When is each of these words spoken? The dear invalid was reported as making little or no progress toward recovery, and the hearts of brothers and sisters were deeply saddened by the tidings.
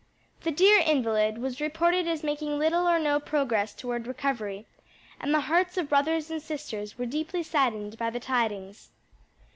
The 0.41 0.49
dear 0.49 0.79
invalid 0.79 1.37
was 1.37 1.61
reported 1.61 2.07
as 2.07 2.23
making 2.23 2.57
little 2.57 2.87
or 2.89 2.97
no 2.97 3.19
progress 3.19 3.75
toward 3.75 4.07
recovery, 4.07 4.65
and 5.19 5.31
the 5.31 5.41
hearts 5.41 5.77
of 5.77 5.89
brothers 5.89 6.31
and 6.31 6.41
sisters 6.41 6.97
were 6.97 7.05
deeply 7.05 7.43
saddened 7.43 7.99
by 7.99 8.09
the 8.09 8.19
tidings. 8.19 8.89